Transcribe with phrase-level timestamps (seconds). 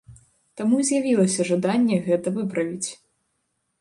[0.61, 2.89] Таму і з'явілася жаданне гэта выправіць.